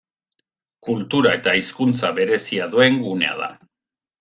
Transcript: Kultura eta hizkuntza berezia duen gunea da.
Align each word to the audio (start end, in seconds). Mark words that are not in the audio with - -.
Kultura 0.87 1.33
eta 1.41 1.53
hizkuntza 1.59 2.11
berezia 2.21 2.69
duen 2.75 3.01
gunea 3.07 3.37
da. 3.45 3.53